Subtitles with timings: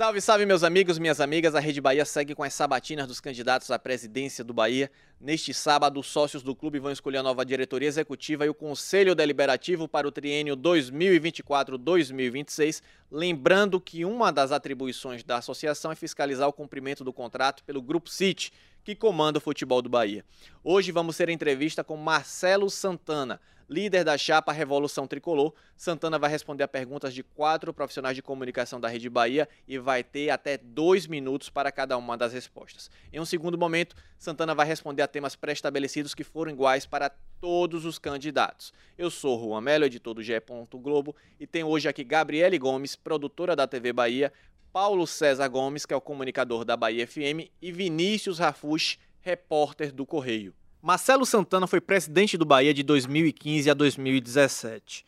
[0.00, 1.54] Salve, salve, meus amigos, minhas amigas.
[1.54, 4.90] A Rede Bahia segue com as sabatinas dos candidatos à presidência do Bahia.
[5.20, 9.14] Neste sábado, os sócios do clube vão escolher a nova diretoria executiva e o conselho
[9.14, 12.80] deliberativo para o triênio 2024-2026.
[13.12, 18.08] Lembrando que uma das atribuições da associação é fiscalizar o cumprimento do contrato pelo Grupo
[18.08, 20.24] City, que comanda o futebol do Bahia.
[20.62, 25.54] Hoje vamos ter entrevista com Marcelo Santana líder da chapa Revolução Tricolor.
[25.76, 30.02] Santana vai responder a perguntas de quatro profissionais de comunicação da Rede Bahia e vai
[30.02, 32.90] ter até dois minutos para cada uma das respostas.
[33.12, 37.08] Em um segundo momento, Santana vai responder a temas pré-estabelecidos que foram iguais para
[37.40, 38.72] todos os candidatos.
[38.98, 40.32] Eu sou Juan Melo, editor do GE.
[40.72, 44.32] Globo, e tenho hoje aqui Gabriele Gomes, produtora da TV Bahia,
[44.72, 50.06] Paulo César Gomes, que é o comunicador da Bahia FM, e Vinícius Rafush, repórter do
[50.06, 50.54] Correio.
[50.80, 55.04] Marcelo Santana foi presidente do Bahia de 2015 a 2017.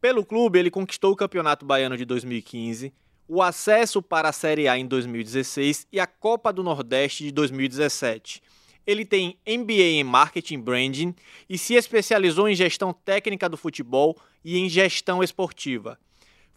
[0.00, 2.92] Pelo clube, ele conquistou o Campeonato Baiano de 2015,
[3.28, 8.42] o acesso para a Série A em 2016 e a Copa do Nordeste de 2017.
[8.86, 11.14] Ele tem MBA em Marketing Branding
[11.48, 15.98] e se especializou em gestão técnica do futebol e em gestão esportiva.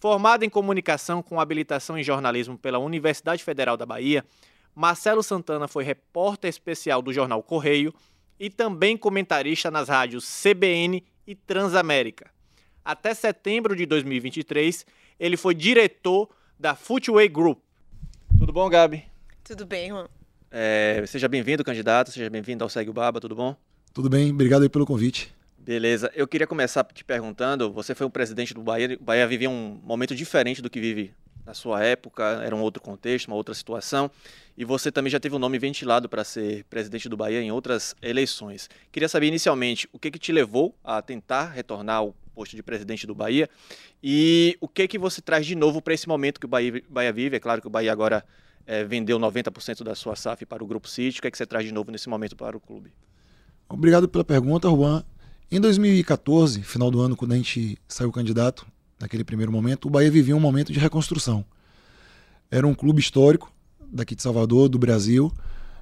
[0.04, 4.26] Formado em comunicação com habilitação em jornalismo pela Universidade Federal da Bahia,
[4.76, 7.94] Marcelo Santana foi repórter especial do jornal Correio
[8.38, 12.30] e também comentarista nas rádios CBN e Transamérica.
[12.84, 14.86] Até setembro de 2023,
[15.18, 16.28] ele foi diretor
[16.60, 17.60] da Footway Group.
[18.38, 19.06] Tudo bom, Gabi?
[19.42, 20.10] Tudo bem, Juan.
[20.52, 22.12] É, seja bem-vindo, candidato.
[22.12, 23.56] Seja bem-vindo ao Segue o Baba, tudo bom?
[23.94, 25.34] Tudo bem, obrigado aí pelo convite.
[25.64, 26.12] Beleza.
[26.14, 29.80] Eu queria começar te perguntando, você foi o presidente do Bahia, o Bahia vivia um
[29.82, 31.14] momento diferente do que vive
[31.46, 34.12] na sua época, era um outro contexto, uma outra situação,
[34.58, 37.50] e você também já teve o um nome ventilado para ser presidente do Bahia em
[37.50, 38.70] outras eleições.
[38.92, 43.08] Queria saber inicialmente o que, que te levou a tentar retornar ao posto de presidente
[43.08, 43.50] do Bahia
[44.02, 47.14] e o que que você traz de novo para esse momento que o Bahia, Bahia,
[47.14, 47.38] vive.
[47.38, 48.26] É claro que o Bahia agora
[48.68, 51.20] é, vendeu 90% da sua SAF para o Grupo City.
[51.20, 52.92] O que, é que você traz de novo nesse momento para o clube?
[53.70, 55.04] Obrigado pela pergunta, Juan.
[55.54, 58.66] Em 2014, final do ano, quando a gente saiu candidato,
[59.00, 61.46] naquele primeiro momento, o Bahia vivia um momento de reconstrução.
[62.50, 63.54] Era um clube histórico
[63.92, 65.32] daqui de Salvador, do Brasil,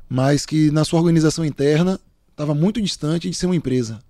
[0.09, 1.97] mas que na sua organização interna
[2.31, 4.03] estava muito distante de ser uma empresa,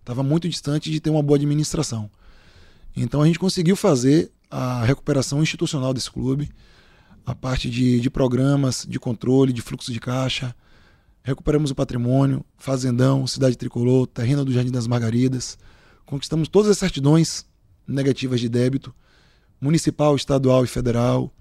[0.00, 2.10] estava muito distante de ter uma boa administração.
[2.94, 6.50] Então a gente conseguiu fazer a recuperação institucional desse clube,
[7.24, 10.54] a parte de, de programas, de controle, de fluxo de caixa.
[11.26, 15.58] Recuperamos o patrimônio, Fazendão, Cidade Tricolor, Terreno do Jardim das Margaridas.
[16.04, 17.44] Conquistamos todas as certidões
[17.84, 18.94] negativas de débito,
[19.60, 21.34] municipal, estadual e federal.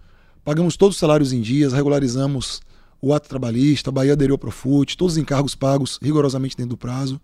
[0.44, 2.62] Pagamos todos os salários em dias, regularizamos
[3.00, 6.78] o ato trabalhista, a Bahia aderiu ao Profut, todos os encargos pagos rigorosamente dentro do
[6.78, 7.22] prazo.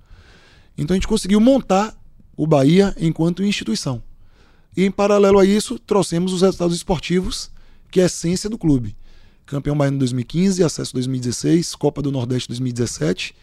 [0.78, 2.00] Então a gente conseguiu montar
[2.38, 4.04] o Bahia enquanto instituição.
[4.78, 7.50] E em paralelo a isso, trouxemos os resultados esportivos,
[7.90, 8.96] que é a essência do clube.
[9.52, 13.36] Campeão baiano 2015, acesso 2016, Copa do Nordeste 2017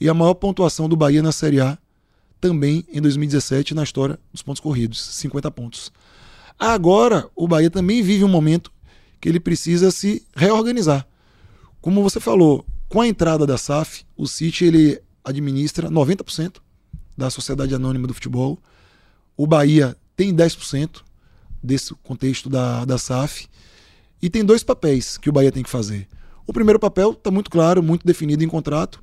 [0.00, 1.78] e a maior pontuação do Bahia na Série A
[2.40, 5.92] também em 2017 na história dos pontos corridos, 50 pontos.
[6.58, 8.72] Agora, o Bahia também vive um momento
[9.20, 11.06] que ele precisa se reorganizar.
[11.80, 16.56] Como você falou, com a entrada da SAF, o City ele administra 90%
[17.16, 18.58] da Sociedade Anônima do Futebol.
[19.36, 21.02] O Bahia tem 10%
[21.62, 23.46] desse contexto da, da SAF.
[24.22, 26.06] E tem dois papéis que o Bahia tem que fazer.
[26.46, 29.02] O primeiro papel está muito claro, muito definido em contrato,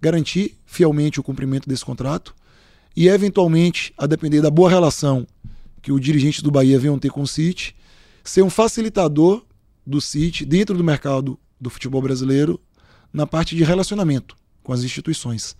[0.00, 2.34] garantir fielmente o cumprimento desse contrato
[2.94, 5.26] e, eventualmente, a depender da boa relação
[5.80, 7.74] que o dirigente do Bahia venham ter com o City,
[8.22, 9.42] ser um facilitador
[9.86, 12.60] do City dentro do mercado do futebol brasileiro
[13.12, 15.56] na parte de relacionamento com as instituições.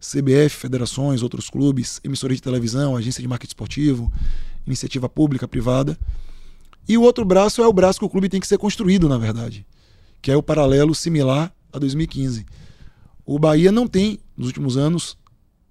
[0.00, 4.12] CBF, federações, outros clubes, emissoras de televisão, agência de marketing esportivo,
[4.66, 5.96] iniciativa pública, privada.
[6.90, 9.16] E o outro braço é o braço que o clube tem que ser construído, na
[9.16, 9.64] verdade,
[10.20, 12.44] que é o paralelo similar a 2015.
[13.24, 15.16] O Bahia não tem, nos últimos anos,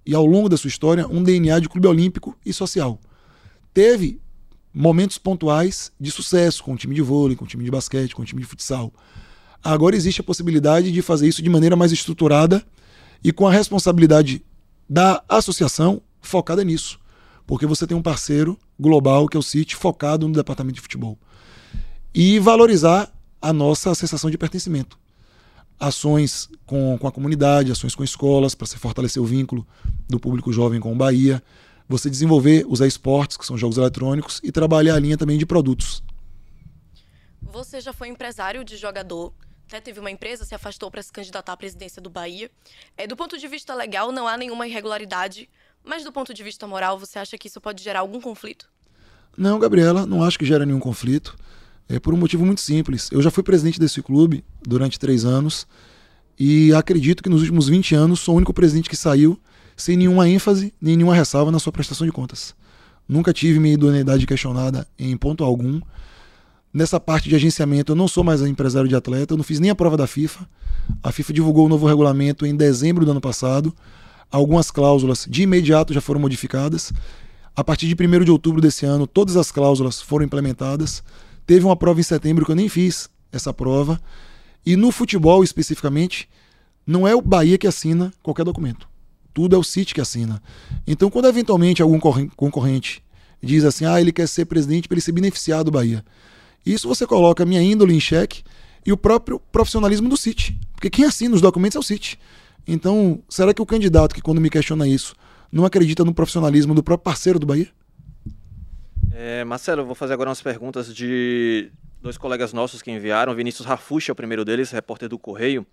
[0.05, 3.01] e ao longo da sua história um DNA de clube olímpico e social.
[3.73, 4.21] Teve
[4.73, 8.21] momentos pontuais de sucesso com o time de vôlei, com o time de basquete, com
[8.21, 8.93] o time de futsal.
[9.61, 12.63] Agora existe a possibilidade de fazer isso de maneira mais estruturada
[13.21, 14.41] e com a responsabilidade
[14.89, 16.97] da associação focada nisso.
[17.49, 21.17] Porque você tem um parceiro global, que é o City, focado no departamento de futebol.
[22.13, 23.11] E valorizar
[23.41, 24.99] a nossa sensação de pertencimento
[25.79, 29.65] ações com, com a comunidade, ações com escolas, para se fortalecer o vínculo
[30.07, 31.41] do público jovem com o Bahia.
[31.87, 36.03] Você desenvolver os esportes, que são jogos eletrônicos, e trabalhar a linha também de produtos.
[37.41, 39.33] Você já foi empresário de jogador,
[39.67, 42.51] até teve uma empresa, se afastou para se candidatar à presidência do Bahia.
[42.95, 45.49] É, do ponto de vista legal, não há nenhuma irregularidade,
[45.83, 48.67] mas do ponto de vista moral, você acha que isso pode gerar algum conflito?
[49.37, 51.35] Não, Gabriela, não acho que gera nenhum conflito.
[51.87, 53.09] É por um motivo muito simples.
[53.11, 55.65] Eu já fui presidente desse clube durante três anos
[56.37, 59.39] e acredito que nos últimos 20 anos sou o único presidente que saiu
[59.75, 62.53] sem nenhuma ênfase nem nenhuma ressalva na sua prestação de contas.
[63.07, 65.81] Nunca tive minha idoneidade questionada em ponto algum.
[66.71, 69.71] Nessa parte de agenciamento, eu não sou mais empresário de atleta, eu não fiz nem
[69.71, 70.47] a prova da FIFA.
[71.01, 73.73] A FIFA divulgou o novo regulamento em dezembro do ano passado.
[74.31, 76.93] Algumas cláusulas de imediato já foram modificadas.
[77.55, 81.03] A partir de 1 de outubro desse ano, todas as cláusulas foram implementadas.
[81.45, 83.99] Teve uma prova em setembro que eu nem fiz essa prova.
[84.65, 86.29] E no futebol especificamente,
[86.85, 88.87] não é o Bahia que assina qualquer documento.
[89.33, 90.41] Tudo é o City que assina.
[90.85, 93.03] Então, quando eventualmente algum concorrente
[93.41, 96.03] diz assim, ah, ele quer ser presidente para ele se beneficiar do Bahia.
[96.65, 98.43] Isso você coloca a minha índole em xeque
[98.85, 100.59] e o próprio profissionalismo do City.
[100.73, 102.19] Porque quem assina os documentos é o City.
[102.71, 105.15] Então, será que o candidato que, quando me questiona isso,
[105.51, 107.67] não acredita no profissionalismo do próprio parceiro do Bahia?
[109.11, 111.71] É, Marcelo, eu vou fazer agora umas perguntas de
[112.01, 113.35] dois colegas nossos que enviaram.
[113.35, 115.65] Vinícius Rafuxa é o primeiro deles, repórter do Correio.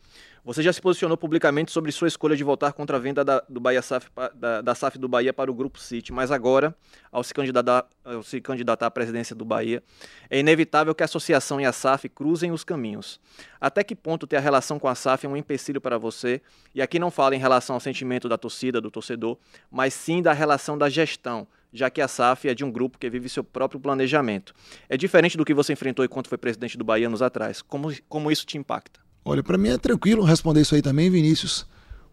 [0.44, 3.58] Você já se posicionou publicamente sobre sua escolha de votar contra a venda da, do
[3.58, 6.74] Bahia SAF, da, da SAF do Bahia para o Grupo City, mas agora,
[7.10, 9.82] ao se, candidatar, ao se candidatar à presidência do Bahia,
[10.30, 13.20] é inevitável que a associação e a SAF cruzem os caminhos.
[13.60, 16.40] Até que ponto ter a relação com a SAF é um empecilho para você?
[16.72, 19.36] E aqui não falo em relação ao sentimento da torcida, do torcedor,
[19.68, 23.08] mas sim da relação da gestão, já que a SAF é de um grupo que
[23.10, 24.54] vive seu próprio planejamento.
[24.88, 27.62] É diferente do que você enfrentou enquanto foi presidente do Bahia anos atrás.
[27.62, 29.00] Como, como isso te impacta?
[29.24, 31.66] Olha, para mim é tranquilo responder isso aí também, Vinícius,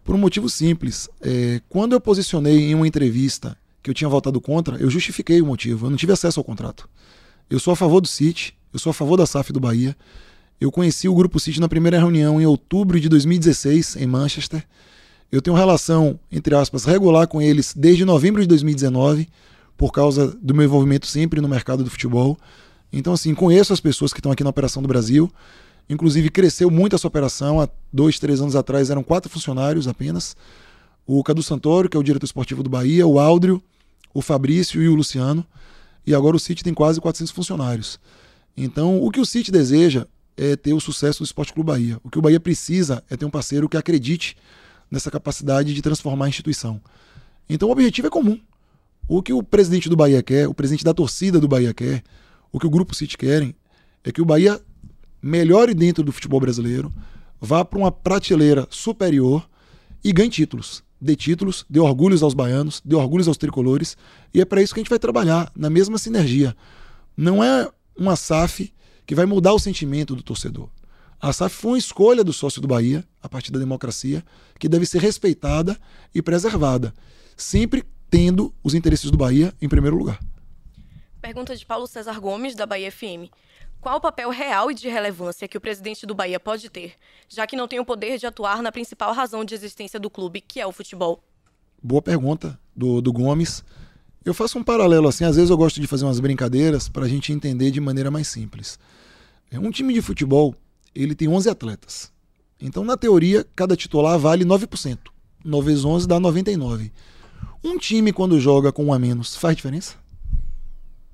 [0.03, 1.09] por um motivo simples.
[1.21, 5.45] É, quando eu posicionei em uma entrevista que eu tinha votado contra, eu justifiquei o
[5.45, 5.85] motivo.
[5.85, 6.89] Eu não tive acesso ao contrato.
[7.49, 9.95] Eu sou a favor do City, eu sou a favor da SAF do Bahia.
[10.59, 14.65] Eu conheci o Grupo City na primeira reunião em outubro de 2016, em Manchester.
[15.31, 19.27] Eu tenho relação, entre aspas, regular com eles desde novembro de 2019,
[19.77, 22.37] por causa do meu envolvimento sempre no mercado do futebol.
[22.91, 25.31] Então, assim, conheço as pessoas que estão aqui na Operação do Brasil.
[25.89, 27.59] Inclusive, cresceu muito essa operação.
[27.59, 30.35] Há dois, três anos atrás eram quatro funcionários apenas.
[31.05, 33.61] O Cadu Santoro, que é o diretor esportivo do Bahia, o Áudrio,
[34.13, 35.45] o Fabrício e o Luciano.
[36.05, 37.99] E agora o City tem quase 400 funcionários.
[38.55, 40.05] Então, o que o City deseja
[40.37, 41.99] é ter o sucesso do Esporte Clube Bahia.
[42.03, 44.37] O que o Bahia precisa é ter um parceiro que acredite
[44.89, 46.79] nessa capacidade de transformar a instituição.
[47.49, 48.39] Então, o objetivo é comum.
[49.07, 52.03] O que o presidente do Bahia quer, o presidente da torcida do Bahia quer,
[52.51, 53.55] o que o Grupo City querem,
[54.03, 54.61] é que o Bahia
[55.21, 56.91] melhore dentro do futebol brasileiro,
[57.39, 59.47] vá para uma prateleira superior
[60.03, 60.83] e ganhe títulos.
[60.99, 63.97] Dê títulos, dê orgulhos aos baianos, dê orgulhos aos tricolores,
[64.33, 66.55] e é para isso que a gente vai trabalhar, na mesma sinergia.
[67.15, 68.73] Não é uma SAF
[69.05, 70.69] que vai mudar o sentimento do torcedor.
[71.19, 74.23] A SAF foi uma escolha do sócio do Bahia, a partir da democracia,
[74.57, 75.77] que deve ser respeitada
[76.15, 76.93] e preservada,
[77.35, 80.19] sempre tendo os interesses do Bahia em primeiro lugar.
[81.19, 83.27] Pergunta de Paulo César Gomes, da Bahia FM.
[83.81, 86.93] Qual o papel real e de relevância que o presidente do Bahia pode ter,
[87.27, 90.41] já que não tem o poder de atuar na principal razão de existência do clube,
[90.41, 91.23] que é o futebol?
[91.81, 93.63] Boa pergunta do, do Gomes.
[94.23, 97.09] Eu faço um paralelo assim, às vezes eu gosto de fazer umas brincadeiras para a
[97.09, 98.77] gente entender de maneira mais simples.
[99.49, 100.53] É, um time de futebol,
[100.93, 102.11] ele tem 11 atletas.
[102.61, 104.99] Então, na teoria, cada titular vale 9%.
[105.43, 106.91] 9 vezes 11 dá 99.
[107.63, 109.95] Um time, quando joga com um a menos, faz diferença?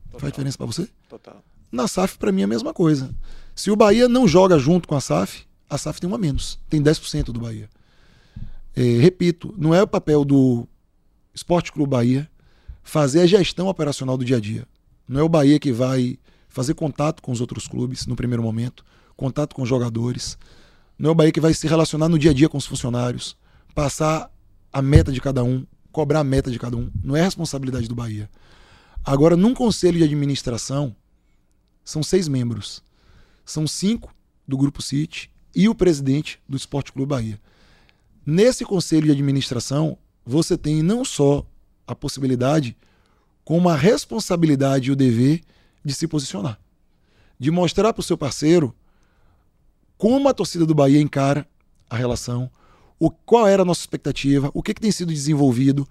[0.06, 0.20] Total.
[0.20, 0.89] Faz diferença para você?
[1.08, 1.44] Total.
[1.72, 3.13] Na SAF, para mim, é a mesma coisa.
[3.56, 6.60] Se o Bahia não joga junto com a SAF, a SAF tem uma menos.
[6.68, 7.70] Tem 10% do Bahia.
[8.75, 10.68] É, repito, não é o papel do
[11.34, 12.29] Esporte Clube Bahia
[12.82, 14.65] fazer a gestão operacional do dia a dia.
[15.08, 18.84] Não é o Bahia que vai fazer contato com os outros clubes no primeiro momento,
[19.15, 20.38] contato com os jogadores.
[20.98, 23.38] Não é o Bahia que vai se relacionar no dia a dia com os funcionários,
[23.75, 24.32] passar
[24.74, 26.91] a meta de cada um, cobrar a meta de cada um.
[27.03, 28.29] Não é responsabilidade do Bahia.
[29.03, 30.96] Agora, num conselho de administração,
[31.84, 32.84] são seis membros.
[33.46, 34.13] São cinco
[34.48, 37.39] do Grupo City e o presidente do Esporte Clube Bahia.
[38.25, 41.46] Nesse conselho de administração, você tem não só
[41.88, 42.77] a possibilidade,
[43.43, 45.41] como a responsabilidade e o dever
[45.84, 46.60] de se posicionar.
[47.39, 48.75] De mostrar para o seu parceiro
[49.98, 51.48] como a torcida do Bahia encara
[51.89, 52.51] a relação,
[53.00, 55.88] o, qual era a nossa expectativa, o que, que tem sido desenvolvido,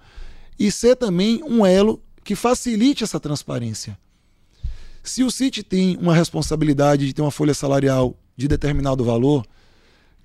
[0.58, 3.98] e ser também um elo que facilite essa transparência.
[5.02, 9.46] Se o City tem uma responsabilidade de ter uma folha salarial de determinado valor,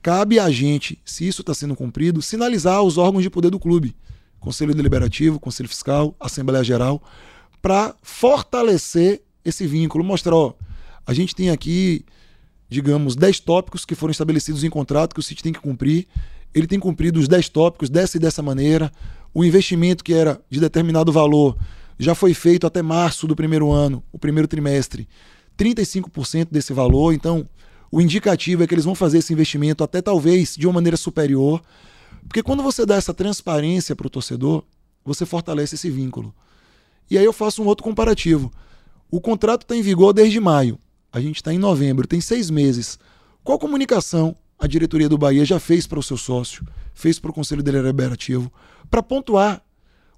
[0.02, 3.96] cabe a gente, se isso está sendo cumprido, sinalizar aos órgãos de poder do clube,
[4.40, 7.02] Conselho Deliberativo, Conselho Fiscal, Assembleia Geral,
[7.62, 10.54] para fortalecer esse vínculo, mostrar, ó,
[11.06, 12.06] a gente tem aqui
[12.74, 16.08] digamos, 10 tópicos que foram estabelecidos em contrato que o City tem que cumprir.
[16.54, 18.92] Ele tem cumprido os 10 tópicos dessa e dessa maneira.
[19.34, 21.58] O investimento que era de determinado valor
[21.98, 25.08] já foi feito até março do primeiro ano, o primeiro trimestre,
[25.58, 27.14] 35% desse valor.
[27.14, 27.48] Então,
[27.92, 31.62] o indicativo é que eles vão fazer esse investimento até talvez de uma maneira superior.
[32.28, 34.64] Porque quando você dá essa transparência para o torcedor,
[35.04, 36.34] você fortalece esse vínculo.
[37.10, 38.52] E aí eu faço um outro comparativo.
[39.12, 40.80] O contrato está em vigor desde maio.
[41.12, 42.98] A gente está em novembro, tem seis meses.
[43.44, 47.34] Qual comunicação a diretoria do Bahia já fez para o seu sócio, fez para o
[47.34, 48.50] Conselho Deliberativo,
[48.90, 49.62] para pontuar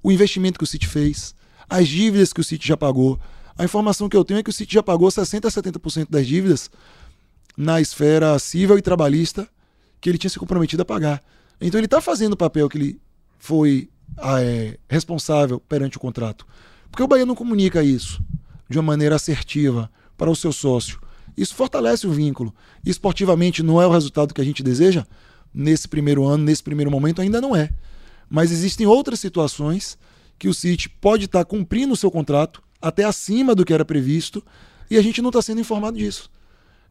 [0.04, 1.34] o investimento que o City fez,
[1.68, 3.20] as dívidas que o City já pagou.
[3.58, 6.28] A informação que eu tenho é que o City já pagou 60% a 70% das
[6.28, 6.70] dívidas
[7.58, 9.50] na esfera civil e trabalhista
[10.00, 11.24] que ele tinha se comprometido a pagar.
[11.60, 13.02] Então ele está fazendo o papel que ele
[13.40, 16.46] foi ah, é, responsável perante o contrato.
[16.92, 18.24] Porque o Bahia não comunica isso
[18.70, 21.00] de uma maneira assertiva para o seu sócio.
[21.38, 22.54] Isso fortalece o vínculo.
[22.86, 25.06] Esportivamente não é o resultado que a gente deseja
[25.54, 27.70] nesse primeiro ano, nesse primeiro momento ainda não é.
[28.30, 29.98] Mas existem outras situações
[30.38, 33.86] que o City pode estar tá cumprindo o seu contrato até acima do que era
[33.86, 34.44] previsto
[34.90, 36.30] e a gente não está sendo informado disso.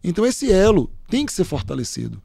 [0.02, 2.22] Então esse elo tem que ser fortalecido.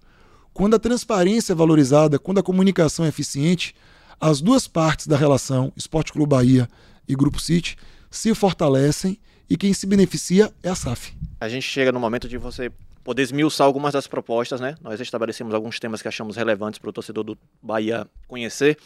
[0.53, 3.75] Quando a transparência é valorizada, quando a comunicação é eficiente,
[4.19, 6.67] as duas partes da relação, Esporte Clube Bahia
[7.07, 7.77] e Grupo City,
[8.11, 9.17] se fortalecem
[9.49, 11.13] e quem se beneficia é a SAF.
[11.39, 12.71] A gente chega no momento de você
[13.03, 14.75] poder esmiuçar algumas das propostas, né?
[14.81, 18.77] Nós estabelecemos alguns temas que achamos relevantes para o torcedor do Bahia conhecer.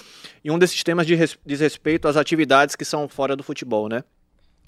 [0.43, 4.03] E um desses temas diz respeito às atividades que são fora do futebol, né?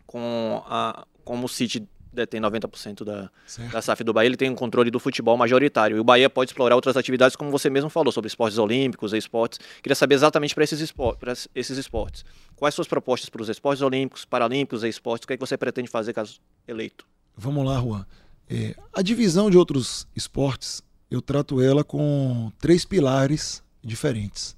[0.05, 3.29] Com a, como o City detém 90% da,
[3.71, 5.97] da SAF do Bahia, ele tem um controle do futebol majoritário.
[5.97, 9.17] E o Bahia pode explorar outras atividades, como você mesmo falou, sobre esportes olímpicos e
[9.17, 9.59] esportes.
[9.83, 12.25] Queria saber exatamente para esses, esportes, esses esportes.
[12.55, 15.25] Quais suas propostas para os esportes olímpicos, paralímpicos e esportes?
[15.25, 17.05] O que, é que você pretende fazer caso eleito?
[17.37, 18.05] Vamos lá, Juan.
[18.49, 20.81] É, a divisão de outros esportes,
[21.11, 24.55] eu trato ela com três pilares diferentes.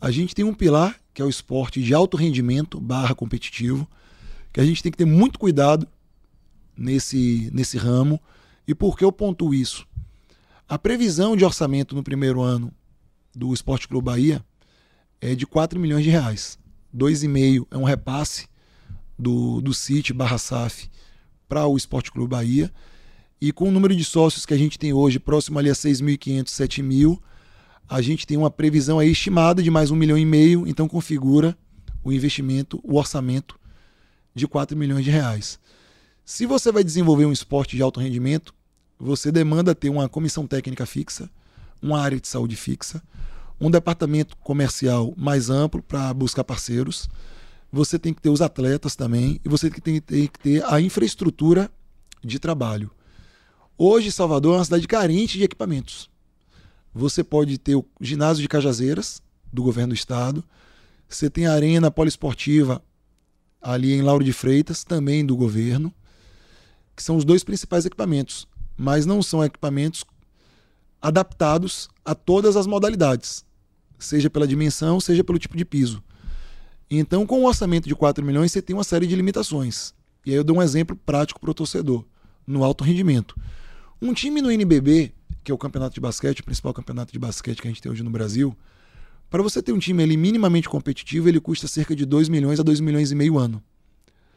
[0.00, 3.88] A gente tem um pilar, que é o esporte de alto rendimento barra competitivo,
[4.52, 5.88] que a gente tem que ter muito cuidado
[6.76, 8.20] nesse, nesse ramo.
[8.66, 9.86] E por que eu pontuo isso?
[10.68, 12.72] A previsão de orçamento no primeiro ano
[13.34, 14.44] do Esporte Clube Bahia
[15.20, 16.58] é de 4 milhões de reais.
[16.94, 18.46] 2,5 é um repasse
[19.18, 20.88] do, do CIT barra SAF
[21.48, 22.72] para o Esporte Clube Bahia.
[23.40, 26.44] E com o número de sócios que a gente tem hoje, próximo ali a 6.500,
[26.44, 27.18] 7.000,
[27.88, 31.56] a gente tem uma previsão aí estimada de mais um milhão e meio, então configura
[32.02, 33.58] o investimento, o orçamento
[34.34, 35.58] de 4 milhões de reais.
[36.24, 38.54] Se você vai desenvolver um esporte de alto rendimento,
[38.98, 41.28] você demanda ter uma comissão técnica fixa,
[41.82, 43.02] uma área de saúde fixa,
[43.60, 47.10] um departamento comercial mais amplo para buscar parceiros.
[47.70, 51.70] Você tem que ter os atletas também e você tem que ter a infraestrutura
[52.24, 52.90] de trabalho.
[53.76, 56.08] Hoje, Salvador é uma cidade carente de equipamentos.
[56.94, 59.20] Você pode ter o ginásio de Cajazeiras,
[59.52, 60.42] do governo do estado.
[61.06, 62.82] Você tem a arena poliesportiva
[63.60, 65.92] ali em Lauro de Freitas, também do governo
[66.94, 68.46] que são os dois principais equipamentos,
[68.76, 70.04] mas não são equipamentos
[71.00, 73.44] adaptados a todas as modalidades,
[73.98, 76.02] seja pela dimensão, seja pelo tipo de piso.
[76.90, 79.94] Então, com um orçamento de 4 milhões, você tem uma série de limitações.
[80.24, 82.04] E aí eu dou um exemplo prático para o torcedor,
[82.46, 83.36] no alto rendimento.
[84.00, 87.60] Um time no NBB, que é o campeonato de basquete, o principal campeonato de basquete
[87.60, 88.56] que a gente tem hoje no Brasil,
[89.28, 92.62] para você ter um time ali minimamente competitivo, ele custa cerca de 2 milhões a
[92.62, 93.62] 2 milhões e meio ano.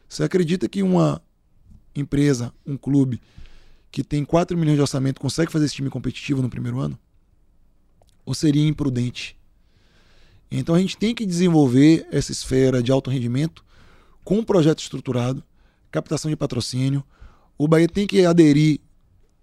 [0.08, 1.22] Você acredita que uma
[2.00, 3.20] empresa, um clube
[3.90, 6.98] que tem 4 milhões de orçamento consegue fazer esse time competitivo no primeiro ano?
[8.24, 9.36] Ou seria imprudente?
[10.50, 13.64] Então a gente tem que desenvolver essa esfera de alto rendimento
[14.24, 15.42] com um projeto estruturado,
[15.90, 17.04] captação de patrocínio.
[17.56, 18.80] O Bahia tem que aderir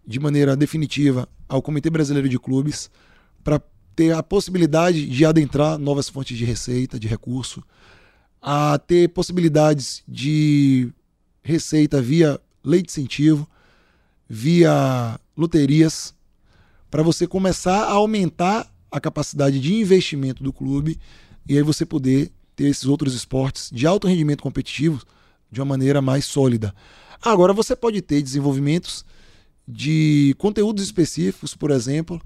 [0.05, 2.89] de maneira definitiva ao Comitê Brasileiro de Clubes
[3.43, 3.61] para
[3.95, 7.63] ter a possibilidade de adentrar novas fontes de receita, de recurso,
[8.41, 10.91] a ter possibilidades de
[11.41, 13.47] receita via lei de incentivo,
[14.27, 16.13] via loterias,
[16.89, 20.99] para você começar a aumentar a capacidade de investimento do clube
[21.47, 25.03] e aí você poder ter esses outros esportes de alto rendimento competitivo
[25.51, 26.73] de uma maneira mais sólida.
[27.21, 29.05] Agora você pode ter desenvolvimentos
[29.67, 32.21] de conteúdos específicos, por exemplo,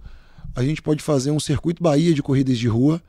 [0.55, 3.01] a gente pode fazer um circuito Bahia de corridas de rua.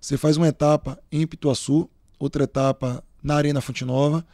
[0.00, 4.24] Você faz uma etapa em Pituaçu, outra etapa na Arena Fonte Nova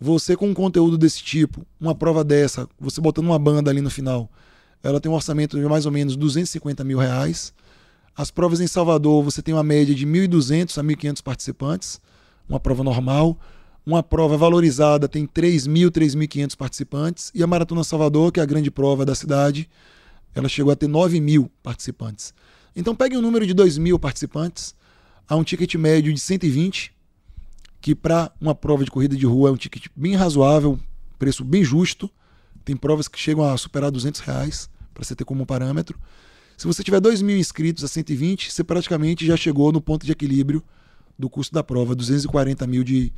[0.00, 3.90] você com um conteúdo desse tipo, uma prova dessa, você botando uma banda ali no
[3.90, 4.30] final,
[4.82, 7.52] ela tem um orçamento de mais ou menos 250 mil reais.
[8.16, 12.00] As provas em Salvador, você tem uma média de 1.200 a 1.500 participantes,
[12.48, 13.38] uma prova normal.
[13.84, 17.30] Uma prova valorizada tem 3.000, 3.500 participantes.
[17.32, 19.68] E a Maratona Salvador, que é a grande prova da cidade,
[20.34, 22.34] ela chegou a ter 9 mil participantes.
[22.74, 24.74] Então pegue um número de 2 mil participantes,
[25.28, 26.92] há um ticket médio de 120,
[27.80, 30.78] que para uma prova de corrida de rua é um ticket bem razoável,
[31.18, 32.10] preço bem justo.
[32.64, 35.98] Tem provas que chegam a superar 200 reais, para você ter como parâmetro.
[36.56, 40.12] Se você tiver 2 mil inscritos a 120, você praticamente já chegou no ponto de
[40.12, 40.64] equilíbrio
[41.18, 43.12] do custo da prova, 240 mil de,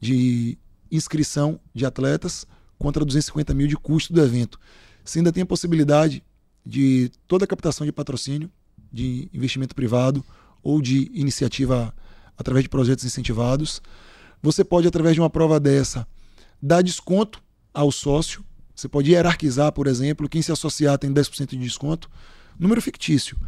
[0.00, 0.58] de
[0.90, 2.46] inscrição de atletas
[2.78, 4.58] contra 250 mil de custo do evento.
[5.04, 6.22] Você ainda tem a possibilidade
[6.66, 8.50] de toda a captação de patrocínio,
[8.92, 10.24] de investimento privado
[10.62, 11.94] ou de iniciativa
[12.36, 13.82] através de projetos incentivados.
[14.42, 16.06] Você pode, através de uma prova dessa,
[16.60, 18.44] dar desconto ao sócio.
[18.74, 22.10] Você pode hierarquizar, por exemplo, quem se associar tem 10% de desconto.
[22.58, 23.38] Número fictício.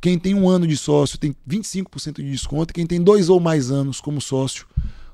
[0.00, 2.74] Quem tem um ano de sócio tem 25% de desconto.
[2.74, 4.66] Quem tem dois ou mais anos como sócio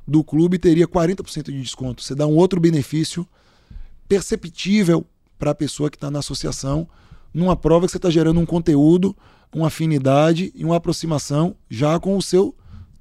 [0.06, 2.02] do clube teria 40% de desconto.
[2.02, 3.28] Você dá um outro benefício
[4.08, 5.06] perceptível
[5.38, 6.88] para a pessoa que está na associação
[7.32, 9.14] numa prova que você está gerando um conteúdo,
[9.54, 12.54] uma afinidade e uma aproximação já com o seu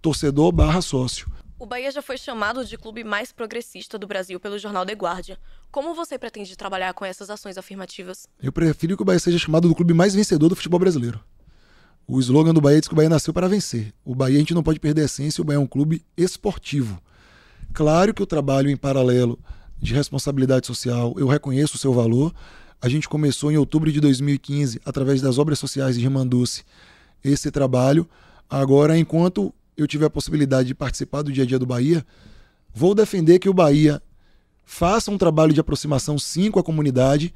[0.07, 1.29] torcedor barra sócio.
[1.59, 5.35] O Bahia já foi chamado de clube mais progressista do Brasil pelo jornal The Guardian.
[5.69, 8.25] Como você pretende trabalhar com essas ações afirmativas?
[8.41, 11.19] Eu prefiro que o Bahia seja chamado do clube mais vencedor do futebol brasileiro.
[12.07, 13.93] O slogan do Bahia diz que o Bahia nasceu para vencer.
[14.05, 17.01] O Bahia a gente não pode perder a essência, o Bahia é um clube esportivo.
[17.73, 19.37] Claro que o trabalho em paralelo
[19.77, 22.33] de responsabilidade social, eu reconheço o seu valor,
[22.81, 26.63] a gente começou em outubro de 2015, através das obras sociais de Remanduce,
[27.21, 28.07] esse trabalho.
[28.49, 32.03] Agora, enquanto eu tiver a possibilidade de participar do dia a dia do Bahia,
[32.73, 34.01] vou defender que o Bahia
[34.65, 37.33] faça um trabalho de aproximação sim com a comunidade,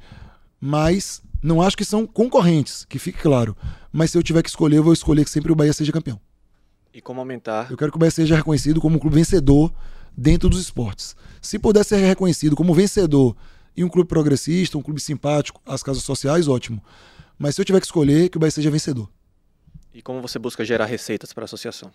[0.60, 3.56] mas não acho que são concorrentes, que fique claro.
[3.92, 6.20] Mas se eu tiver que escolher, eu vou escolher que sempre o Bahia seja campeão.
[6.92, 7.70] E como aumentar?
[7.70, 9.72] Eu quero que o Bahia seja reconhecido como um clube vencedor
[10.16, 11.14] dentro dos esportes.
[11.40, 13.36] Se puder ser reconhecido como vencedor
[13.76, 16.82] e um clube progressista, um clube simpático, as casas sociais, ótimo.
[17.38, 19.08] Mas se eu tiver que escolher, que o Bahia seja vencedor.
[19.94, 21.90] E como você busca gerar receitas para a associação?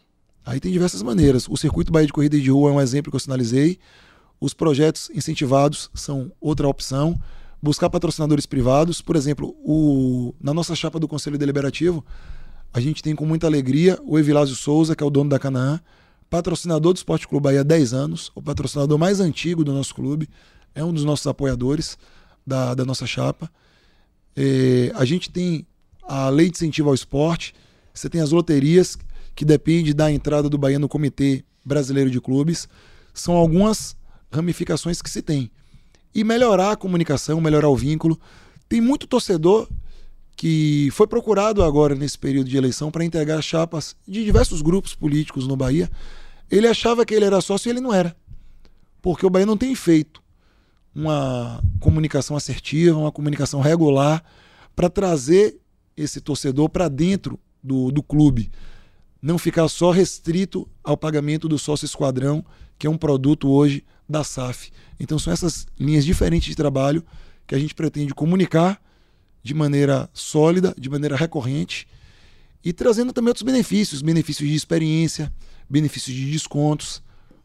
[0.47, 1.45] Aí tem diversas maneiras.
[1.49, 3.77] O Circuito Bahia de Corrida de Rua é um exemplo que eu sinalizei.
[4.39, 7.19] Os projetos incentivados são outra opção.
[7.61, 9.01] Buscar patrocinadores privados.
[9.01, 10.33] Por exemplo, o...
[10.39, 12.03] na nossa chapa do Conselho Deliberativo,
[12.73, 15.81] a gente tem com muita alegria o Evilásio Souza, que é o dono da Canaã,
[16.29, 20.29] patrocinador do Esporte Clube Bahia há 10 anos, o patrocinador mais antigo do nosso clube
[20.73, 21.97] é um dos nossos apoiadores
[22.45, 23.51] da, da nossa chapa.
[24.33, 25.67] É, a gente tem
[26.03, 27.53] a lei de incentivo ao esporte,
[27.93, 28.97] você tem as loterias,
[29.37, 32.67] que depende da entrada do Bahia no Comitê Brasileiro de Clubes.
[33.13, 33.95] São algumas
[34.31, 35.51] ramificações que se tem.
[36.13, 38.19] E melhorar a comunicação, melhorar o vínculo.
[38.67, 39.69] Tem muito torcedor
[40.35, 45.45] que foi procurado agora nesse período de eleição para integrar chapas de diversos grupos políticos
[45.45, 45.87] no Bahia.
[46.49, 48.15] Ele achava que ele era sócio e ele não era.
[49.03, 50.19] Porque o Bahia não tem feito
[50.95, 54.23] uma comunicação assertiva, uma comunicação regular
[54.75, 55.59] para trazer
[55.95, 58.49] esse torcedor para dentro do, do clube.
[59.21, 62.45] Não ficar só restrito ao pagamento do sócio esquadrão,
[62.77, 64.71] que é um produto hoje da SAF.
[64.99, 67.03] Então são essas linhas diferentes de trabalho
[67.45, 68.81] que a gente pretende comunicar
[69.41, 71.87] de maneira sólida, de maneira recorrente
[72.63, 75.33] e trazendo também outros benefícios, benefícios de experiência,
[75.69, 77.01] benefícios de descontos,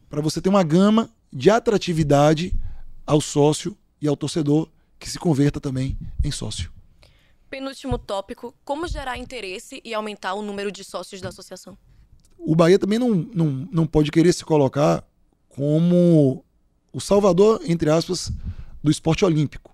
[0.09, 2.53] para você ter uma gama de atratividade
[3.05, 6.72] ao sócio e ao torcedor que se converta também em sócio.
[7.53, 11.77] Penúltimo tópico: como gerar interesse e aumentar o número de sócios da associação?
[12.35, 15.07] O Bahia também não, não, não pode querer se colocar
[15.49, 16.43] como
[16.91, 18.31] o salvador, entre aspas,
[18.83, 19.71] do esporte olímpico.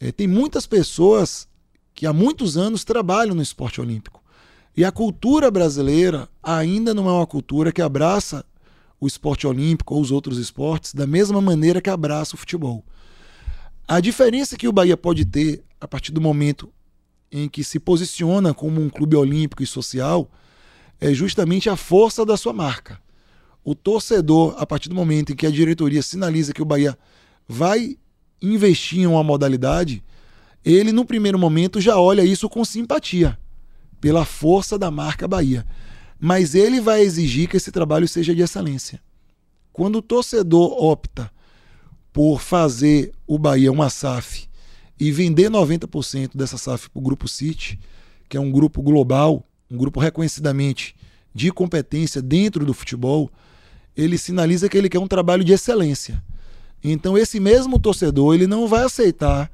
[0.00, 1.46] É, tem muitas pessoas
[1.94, 4.20] que há muitos anos trabalham no esporte olímpico.
[4.76, 8.44] E a cultura brasileira ainda não é uma cultura que abraça
[9.00, 12.84] o esporte olímpico ou os outros esportes da mesma maneira que abraça o futebol.
[13.86, 16.68] A diferença que o Bahia pode ter a partir do momento
[17.30, 20.30] em que se posiciona como um clube olímpico e social
[21.00, 23.00] é justamente a força da sua marca.
[23.64, 26.96] O torcedor, a partir do momento em que a diretoria sinaliza que o Bahia
[27.48, 27.96] vai
[28.40, 30.02] investir em uma modalidade,
[30.64, 33.38] ele no primeiro momento já olha isso com simpatia,
[34.00, 35.66] pela força da marca Bahia
[36.18, 39.00] mas ele vai exigir que esse trabalho seja de excelência.
[39.72, 41.30] Quando o torcedor opta
[42.12, 44.48] por fazer o Bahia uma SAF
[44.98, 47.78] e vender 90% dessa SAF para o Grupo City,
[48.28, 50.96] que é um grupo global, um grupo reconhecidamente
[51.34, 53.30] de competência dentro do futebol,
[53.96, 56.22] ele sinaliza que ele quer um trabalho de excelência.
[56.82, 59.50] Então esse mesmo torcedor, ele não vai aceitar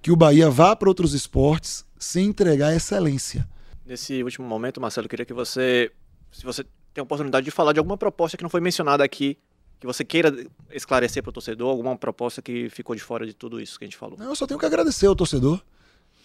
[0.00, 3.48] que o Bahia vá para outros esportes sem entregar excelência.
[3.86, 5.90] Nesse último momento, Marcelo, eu queria que você
[6.30, 9.38] se você tem a oportunidade de falar de alguma proposta que não foi mencionada aqui
[9.80, 13.60] que você queira esclarecer para o torcedor, alguma proposta que ficou de fora de tudo
[13.60, 14.18] isso que a gente falou?
[14.18, 15.60] Não, eu só tenho que agradecer ao torcedor.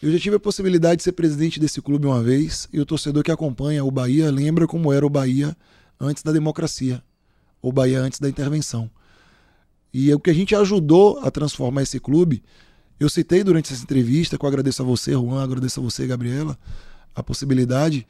[0.01, 3.21] Eu já tive a possibilidade de ser presidente desse clube uma vez, e o torcedor
[3.21, 5.55] que acompanha o Bahia lembra como era o Bahia
[5.99, 7.03] antes da democracia,
[7.61, 8.89] o Bahia antes da intervenção.
[9.93, 12.41] E o que a gente ajudou a transformar esse clube,
[12.97, 16.57] eu citei durante essa entrevista, que eu agradeço a você, Juan, agradeço a você, Gabriela,
[17.13, 18.07] a possibilidade,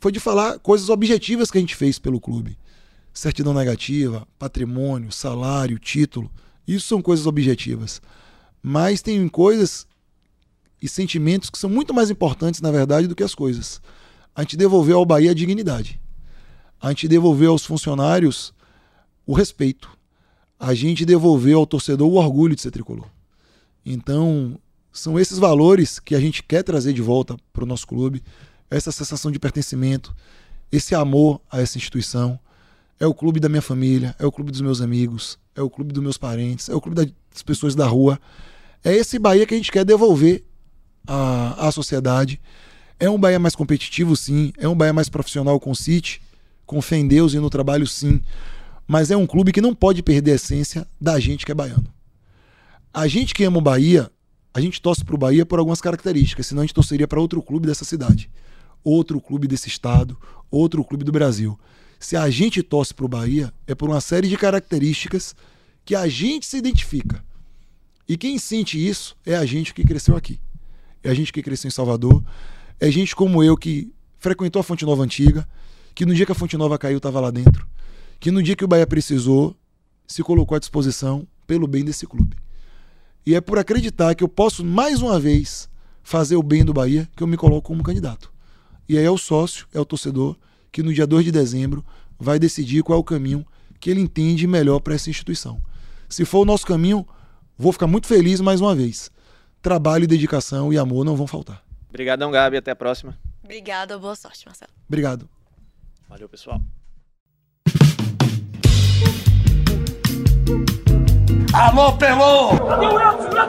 [0.00, 2.56] foi de falar coisas objetivas que a gente fez pelo clube.
[3.18, 6.30] Certidão negativa, patrimônio, salário, título.
[6.68, 8.00] Isso são coisas objetivas.
[8.62, 9.88] Mas tem coisas
[10.80, 13.82] e sentimentos que são muito mais importantes, na verdade, do que as coisas.
[14.36, 16.00] A gente devolveu ao Bahia a dignidade.
[16.80, 18.54] A gente devolveu aos funcionários
[19.26, 19.90] o respeito.
[20.56, 23.10] A gente devolveu ao torcedor o orgulho de ser tricolor.
[23.84, 24.56] Então,
[24.92, 28.22] são esses valores que a gente quer trazer de volta para o nosso clube,
[28.70, 30.14] essa sensação de pertencimento,
[30.70, 32.38] esse amor a essa instituição.
[33.00, 35.92] É o clube da minha família, é o clube dos meus amigos, é o clube
[35.92, 38.20] dos meus parentes, é o clube das pessoas da rua.
[38.84, 40.44] É esse Bahia que a gente quer devolver
[41.06, 42.40] à, à sociedade.
[42.98, 44.52] É um Bahia mais competitivo, sim.
[44.58, 46.20] É um Bahia mais profissional com o City,
[46.66, 48.20] com fé em Deus e no trabalho, sim.
[48.86, 51.86] Mas é um clube que não pode perder a essência da gente que é baiano.
[52.92, 54.10] A gente que ama o Bahia,
[54.52, 57.40] a gente torce para o Bahia por algumas características, senão a gente torceria para outro
[57.40, 58.30] clube dessa cidade,
[58.82, 60.16] outro clube desse estado,
[60.50, 61.58] outro clube do Brasil.
[61.98, 65.34] Se a gente torce para o Bahia, é por uma série de características
[65.84, 67.24] que a gente se identifica.
[68.08, 70.40] E quem sente isso é a gente que cresceu aqui.
[71.02, 72.22] É a gente que cresceu em Salvador.
[72.80, 75.48] É gente como eu que frequentou a Fonte Nova Antiga,
[75.94, 77.66] que no dia que a Fonte Nova caiu estava lá dentro,
[78.20, 79.56] que no dia que o Bahia precisou,
[80.06, 82.36] se colocou à disposição pelo bem desse clube.
[83.26, 85.68] E é por acreditar que eu posso mais uma vez
[86.02, 88.32] fazer o bem do Bahia que eu me coloco como candidato.
[88.88, 90.36] E aí é o sócio, é o torcedor
[90.70, 91.84] que no dia 2 de dezembro
[92.18, 93.46] vai decidir qual é o caminho
[93.80, 95.60] que ele entende melhor para essa instituição.
[96.08, 97.06] Se for o nosso caminho,
[97.56, 99.10] vou ficar muito feliz mais uma vez.
[99.62, 101.62] Trabalho, dedicação e amor não vão faltar.
[101.88, 102.56] Obrigadão, Gabi.
[102.56, 103.18] Até a próxima.
[103.42, 104.72] Obrigada, boa sorte, Marcelo.
[104.86, 105.28] Obrigado.
[106.08, 106.60] Valeu, pessoal.
[111.52, 112.50] Alô, Pelô!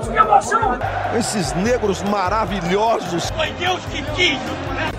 [0.10, 0.80] Que emoção!
[1.18, 3.30] Esses negros maravilhosos.
[3.32, 4.40] Foi Deus que quis!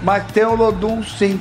[0.02, 1.40] Mas tem o Lodum, sim.